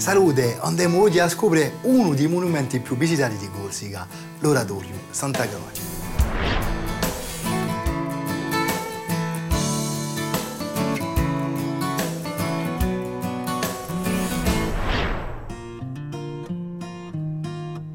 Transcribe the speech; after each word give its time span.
Salute, 0.00 0.56
andiamo 0.58 1.02
oggi 1.02 1.18
a 1.18 1.28
scoprire 1.28 1.74
uno 1.82 2.14
dei 2.14 2.26
monumenti 2.26 2.80
più 2.80 2.96
visitati 2.96 3.36
di 3.36 3.50
Corsica, 3.50 4.06
l'Oratorio 4.38 4.94
Santa 5.10 5.46
Croce. 5.46 5.82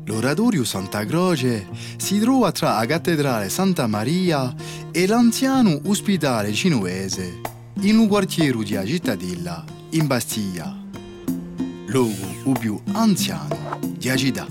L'oratorio 0.03 0.63
Santa 0.63 1.03
Croce 1.05 1.65
si 1.97 2.19
trova 2.19 2.51
tra 2.51 2.75
la 2.75 2.85
cattedrale 2.85 3.49
Santa 3.49 3.87
Maria 3.87 4.53
e 4.91 5.07
l'anziano 5.07 5.81
ospitale 5.85 6.53
cinuese, 6.53 7.41
in 7.81 7.97
un 7.97 8.07
quartiere 8.07 8.59
di 8.59 8.79
cittadella, 8.85 9.65
in 9.89 10.05
Bastiglia, 10.05 10.83
luogo 11.95 12.59
più 12.59 12.77
anziano 12.91 13.79
di 13.79 14.17
città. 14.17 14.45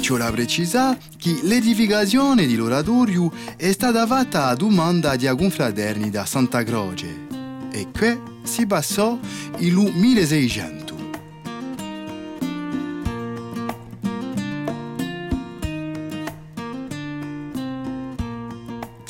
Ciò 0.00 0.16
la 0.16 0.30
precisa 0.32 0.98
che 1.16 1.38
l'edificazione 1.42 2.44
di 2.46 2.56
l'oratorio 2.56 3.32
è 3.56 3.70
stata 3.70 4.04
fatta 4.06 4.46
a 4.46 4.54
domanda 4.56 5.14
di 5.14 5.26
confraternita 5.36 6.24
Santa 6.24 6.64
Croce 6.64 7.26
e 7.70 7.88
che 7.92 8.20
si 8.42 8.66
passò 8.66 9.16
il 9.58 9.74
1600. 9.74 10.85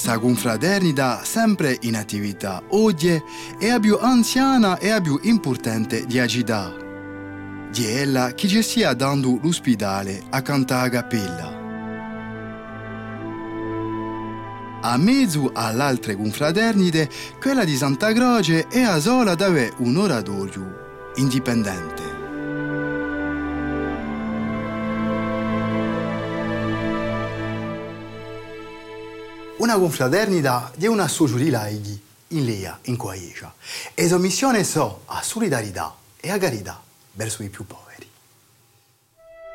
Sa 0.07 0.21
confraternita 0.21 1.25
sempre 1.25 1.77
in 1.81 1.97
attività 1.97 2.63
oggi 2.69 3.21
è 3.59 3.69
la 3.69 3.81
più 3.81 3.99
anziana 4.01 4.79
e 4.79 4.91
la 4.91 5.01
più 5.01 5.19
importante 5.23 6.07
di 6.07 6.29
città. 6.29 6.73
Di 7.73 7.87
ella 7.87 8.31
che 8.33 8.47
ci 8.47 8.63
stia 8.63 8.95
dando 8.95 9.41
l'ospedale 9.43 10.23
accanto 10.31 10.75
alla 10.75 10.89
cappella. 10.91 11.51
A 14.83 14.97
mezzo 14.97 15.51
all'altre 15.53 16.15
confraternite, 16.15 17.11
quella 17.41 17.65
di 17.65 17.75
Santa 17.75 18.13
Croce 18.13 18.69
è 18.69 18.83
a 18.83 19.01
sola 19.01 19.33
ad 19.33 19.41
avere 19.41 19.75
un 19.79 19.97
oratorio 19.97 21.11
indipendente. 21.17 22.06
Una 29.59 29.79
confraternita 29.79 30.71
di 30.77 30.87
un 30.87 31.01
associo 31.01 31.37
di 31.37 31.49
laici 31.49 31.99
in 32.29 32.45
Lea, 32.45 32.79
in 32.83 32.97
Coaiecia. 32.97 33.55
E 33.95 34.07
sua 34.07 34.19
missione 34.19 34.63
so 34.65 35.03
a 35.07 35.23
solidarietà 35.23 35.95
e 36.21 36.31
a 36.31 36.37
carità 36.37 36.79
verso 37.13 37.43
i 37.43 37.49
più 37.49 37.65
poveri. 37.67 38.07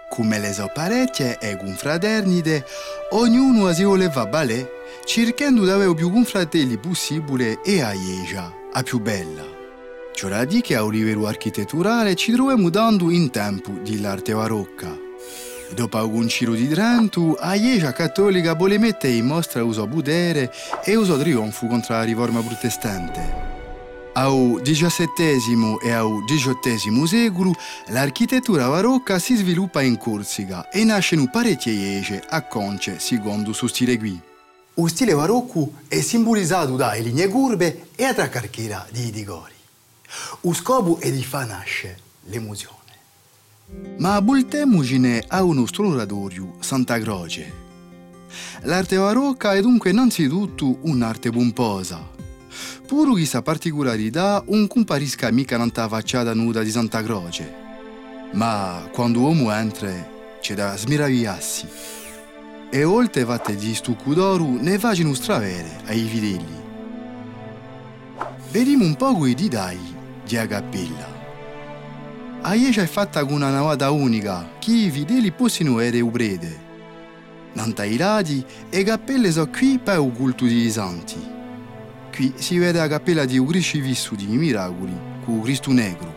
Come 0.09 0.39
le 0.39 0.53
so 0.53 0.71
parecchie 0.73 1.37
e 1.37 1.55
confraternite, 1.55 2.65
ognuno 3.11 3.71
si 3.73 3.83
voleva 3.83 4.25
balè, 4.25 4.67
cercando 5.05 5.63
di 5.65 5.69
avere 5.69 5.93
più 5.93 6.11
confratelli 6.11 6.79
possibile 6.79 7.61
e 7.61 7.81
a 7.81 7.93
Iecia, 7.93 8.51
a 8.73 8.81
più 8.81 8.99
bella. 8.99 9.43
Ciò 10.15 10.29
che 10.45 10.75
a 10.75 10.89
livello 10.89 11.27
architetturale 11.27 12.15
ci 12.15 12.31
troviamo 12.31 12.69
dando 12.69 13.11
in 13.11 13.29
tempo 13.29 13.69
dell'arte 13.83 14.33
barocca. 14.33 15.10
Dopo 15.73 16.05
un 16.05 16.27
giro 16.27 16.53
di 16.53 16.67
Trento, 16.67 17.37
la 17.39 17.53
Chiesa 17.53 17.93
cattolica 17.93 18.55
vuole 18.55 18.77
mettere 18.77 19.13
in 19.13 19.25
mostra 19.25 19.61
suo 19.71 19.87
potere 19.87 20.51
e 20.83 20.93
suo 20.93 21.17
trionfo 21.17 21.65
contro 21.67 21.93
la 21.93 22.03
riforma 22.03 22.41
protestante. 22.41 23.49
Al 24.13 24.59
XVII 24.61 25.77
e 25.81 25.91
al 25.91 26.25
XVIII 26.25 27.07
secolo 27.07 27.53
l'architettura 27.87 28.67
barocca 28.67 29.17
si 29.17 29.35
sviluppa 29.35 29.81
in 29.81 29.97
Corsica 29.97 30.69
e 30.69 30.83
nascono 30.83 31.29
parecchie 31.31 31.73
chiese 31.73 32.21
a 32.27 32.41
conce 32.41 32.99
secondo 32.99 33.53
suo 33.53 33.67
stile 33.67 33.97
qui. 33.97 34.19
Lo 34.73 34.87
stile 34.87 35.15
barocco 35.15 35.71
è 35.87 36.01
simbolizzato 36.01 36.75
da 36.75 36.93
linee 36.95 37.29
curve 37.29 37.87
e 37.95 38.03
a 38.03 38.13
tracarchera 38.13 38.85
di 38.91 39.07
Idigori. 39.07 39.53
Lo 40.41 40.53
scopo 40.53 40.99
è 40.99 41.09
di 41.09 41.23
far 41.23 41.47
nascere 41.47 41.97
l'emozione. 42.25 42.90
Ma 43.97 44.19
voltemmoci 44.19 44.99
a 45.27 45.43
uno 45.43 45.65
strolatorio 45.65 46.55
Santa 46.59 46.99
Croce. 46.99 47.59
L'arte 48.61 48.97
barocca 48.97 49.53
è 49.53 49.61
dunque 49.61 49.91
innanzitutto 49.91 50.79
un'arte 50.81 51.29
pomposa. 51.29 52.09
Pure 52.87 53.11
questa 53.11 53.41
particolarità 53.41 54.43
non 54.47 54.67
comparisca 54.67 55.31
mica 55.31 55.57
nella 55.57 55.87
facciata 55.87 56.33
nuda 56.33 56.61
di 56.61 56.71
Santa 56.71 57.01
Croce. 57.03 57.53
Ma 58.33 58.87
quando 58.91 59.19
l'uomo 59.19 59.51
entra 59.51 59.91
c'è 60.41 60.55
da 60.55 60.75
smiravigliarsi. 60.75 61.67
E 62.69 62.83
oltre 62.83 63.25
fatte 63.25 63.55
di 63.55 63.75
stucco 63.75 64.13
d'oro 64.13 64.45
ne 64.59 64.79
facciano 64.79 65.13
stravere 65.13 65.81
ai 65.85 66.07
fedeli. 66.07 66.59
Vediamo 68.51 68.85
un 68.85 68.95
po' 68.95 69.25
i 69.25 69.35
didai 69.35 69.79
di 70.25 70.37
Agapella. 70.37 71.20
A 72.43 72.55
Iecia 72.55 72.81
è 72.81 72.87
fatta 72.87 73.23
con 73.23 73.35
una 73.35 73.51
navata 73.51 73.91
unica, 73.91 74.53
che 74.57 74.71
i 74.71 74.89
fedeli 74.89 75.31
possono 75.31 75.79
essere 75.79 76.01
ubrede. 76.01 76.69
Nanta 77.53 77.85
i 77.85 77.97
lati, 77.97 78.43
e 78.67 78.83
cappelle 78.83 79.31
sono 79.31 79.51
qui 79.51 79.77
per 79.77 79.99
il 79.99 80.11
culto 80.11 80.45
dei 80.45 80.71
santi. 80.71 81.17
Qui 82.11 82.33
si 82.37 82.57
vede 82.57 82.79
la 82.79 82.87
cappella 82.87 83.25
di 83.25 83.37
un 83.37 83.45
crocifisso 83.45 84.15
di 84.15 84.25
miracoli, 84.25 84.91
con 85.23 85.39
Cristo 85.41 85.71
Negro. 85.71 86.13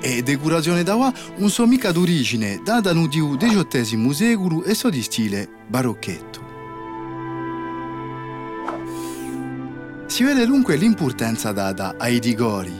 E 0.00 0.22
decorazione 0.22 0.82
da 0.82 0.94
qua 0.94 1.12
non 1.36 1.50
so 1.50 1.66
mica 1.66 1.92
d'origine, 1.92 2.62
data 2.64 2.94
nel 2.94 3.08
XVIII 3.08 4.14
secolo 4.14 4.64
e 4.64 4.74
so 4.74 4.88
di 4.88 5.02
stile 5.02 5.46
barocchetto. 5.68 6.45
Si 10.16 10.24
vede 10.24 10.46
dunque 10.46 10.76
l'importanza 10.76 11.52
data 11.52 11.96
ai 11.98 12.18
digori, 12.20 12.72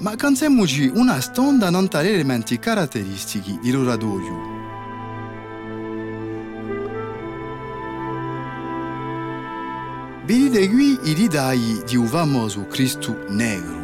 ma 0.00 0.16
canziamoci 0.16 0.90
una 0.92 1.20
stonda 1.20 1.70
non 1.70 1.88
tali 1.88 2.08
elementi 2.08 2.58
caratteristici 2.58 3.56
di 3.62 3.70
l'oratorio. 3.70 4.36
Vedete 10.24 10.68
qui 10.68 10.98
i 11.04 11.12
ridai 11.12 11.84
di 11.86 11.94
un 11.94 12.06
famoso 12.08 12.66
Cristo 12.66 13.26
negro. 13.28 13.80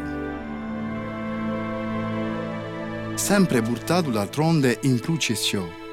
Sempre 3.15 3.63
portato 3.63 4.11
d'altronde 4.11 4.77
in 4.83 4.99
processione. 4.99 5.88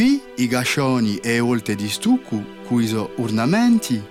Qui 0.00 0.18
i 0.36 0.46
gascioni 0.46 1.16
e 1.16 1.40
volte 1.40 1.74
di 1.74 1.86
stucco, 1.86 2.42
cui 2.66 2.86
sono 2.86 3.10
ornamenti, 3.16 4.02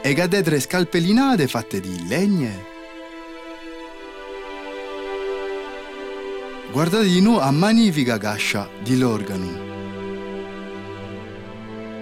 e 0.00 0.14
cadedre 0.14 0.58
scalpellinate 0.58 1.48
fatte 1.48 1.80
di 1.80 2.08
legne. 2.08 2.64
Guardate 6.72 7.08
di 7.08 7.20
nuovo 7.20 7.40
a 7.40 7.50
magnifica 7.50 8.16
cascia 8.16 8.66
di 8.82 8.96
l'organo. 8.96 9.50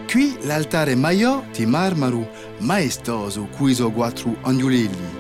Qui 0.07 0.37
l'altare 0.43 0.95
maiò 0.95 1.47
di 1.53 1.67
marmaro 1.67 2.31
maestoso, 2.59 3.47
cui 3.47 3.75
sono 3.75 3.91
quattro 3.91 4.37
angioletti. 4.43 5.19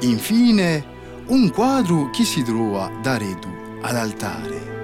Infine, 0.00 0.98
un 1.30 1.48
quadro 1.52 2.10
che 2.10 2.24
si 2.24 2.42
trova 2.42 2.90
da 3.00 3.16
redu 3.16 3.48
all'altare. 3.82 4.78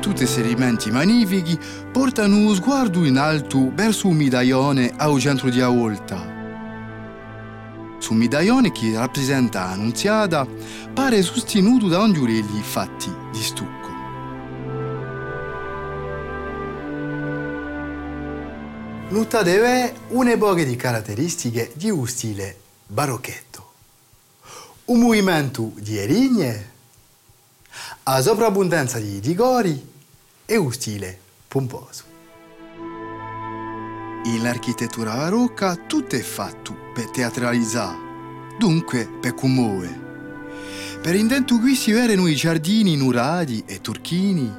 Tutti 0.00 0.24
questi 0.24 0.40
elementi 0.40 0.90
magnifici 0.90 1.58
portano 1.90 2.42
lo 2.42 2.54
sguardo 2.54 3.06
in 3.06 3.16
alto 3.16 3.72
verso 3.74 4.08
un 4.08 4.16
medaglione 4.16 4.92
al 4.96 5.18
centro 5.18 5.48
di 5.48 5.60
volta 5.60 6.37
su 7.98 8.12
un 8.12 8.18
medaglione 8.18 8.72
che 8.72 8.96
rappresenta 8.96 9.66
Annunziata 9.66 10.46
pare 10.92 11.22
sostenuto 11.22 11.88
da 11.88 12.00
angioletti 12.00 12.60
fatti 12.62 13.12
di 13.32 13.42
stucco. 13.42 13.76
Deve 19.42 19.94
un'epoca 20.08 20.64
di 20.64 20.76
caratteristiche 20.76 21.72
di 21.74 21.90
un 21.90 22.06
stile 22.06 22.58
barocchetto. 22.86 23.66
un 24.86 25.00
movimento 25.00 25.72
di 25.76 25.98
erigne, 25.98 26.70
a 28.04 28.20
sovrabbondanza 28.22 28.98
di 28.98 29.18
rigori 29.18 29.86
e 30.46 30.56
un 30.56 30.72
stile 30.72 31.18
pomposo. 31.46 32.17
In 34.24 34.42
l'architettura 34.42 35.14
barocca 35.14 35.76
tutto 35.76 36.16
è 36.16 36.20
fatto 36.20 36.76
per 36.92 37.08
teatralizzare, 37.08 37.96
dunque 38.58 39.08
per 39.20 39.34
commuovere. 39.34 40.06
Per 41.00 41.14
intento 41.14 41.58
qui 41.58 41.74
si 41.76 41.92
vedono 41.92 42.26
i 42.26 42.34
giardini 42.34 42.96
nurati 42.96 43.62
e 43.64 43.80
turchini, 43.80 44.52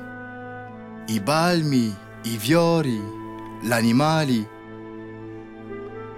i 1.08 1.20
balmi, 1.20 1.94
i 2.24 2.38
fiori, 2.38 3.00
gli 3.62 3.72
animali, 3.72 4.48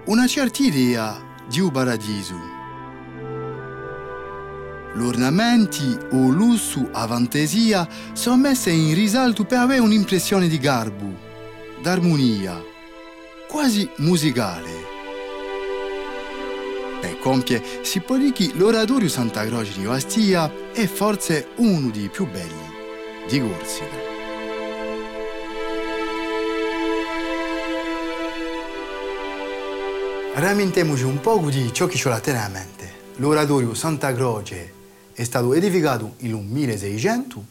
una 0.04 0.26
certa 0.28 0.62
idea 0.62 1.20
di 1.48 1.60
un 1.60 1.70
paradiso. 1.72 2.36
Gli 4.94 5.02
ornamenti 5.02 5.98
o 6.12 6.28
lusso 6.30 6.88
a 6.92 7.06
fantasia 7.06 7.88
sono 8.12 8.36
messi 8.36 8.72
in 8.72 8.94
risalto 8.94 9.44
per 9.44 9.58
avere 9.58 9.80
un'impressione 9.80 10.46
di 10.46 10.58
garbo, 10.58 11.12
d'armonia, 11.82 12.70
quasi 13.52 13.86
musicale. 13.96 14.70
Per 17.02 17.18
compiere 17.18 17.62
si 17.82 18.00
che 18.32 18.50
l'oratorio 18.54 19.10
Santa 19.10 19.44
Croce 19.44 19.78
di 19.78 19.84
Ostia 19.84 20.50
è 20.72 20.86
forse 20.86 21.48
uno 21.56 21.90
dei 21.90 22.08
più 22.08 22.26
belli 22.26 22.72
di 23.28 23.40
Corsica. 23.40 24.10
Ramentiamoci 30.34 31.04
un 31.04 31.20
po' 31.20 31.38
di 31.50 31.74
ciò 31.74 31.86
che 31.86 31.98
ci 31.98 32.08
la 32.08 32.20
tiene 32.20 32.42
a 32.42 32.48
mente. 32.48 32.90
L'oratorio 33.16 33.74
Santa 33.74 34.14
Croce 34.14 34.72
è 35.12 35.24
stato 35.24 35.52
edificato 35.52 36.14
nel 36.20 36.36
1600, 36.36 37.44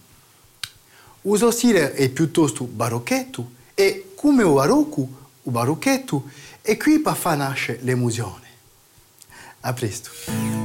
il 1.21 1.38
suo 1.38 1.51
stile 1.51 1.94
è 1.94 2.09
piuttosto 2.09 2.63
barocchetto 2.63 3.51
e 3.75 4.13
come 4.15 4.42
il 4.42 4.50
barocco, 4.50 5.20
barocchetto 5.43 6.23
è 6.61 6.77
qui 6.77 6.99
far 7.15 7.38
nascere 7.38 7.79
l'emozione. 7.81 8.47
A 9.61 9.73
presto! 9.73 10.61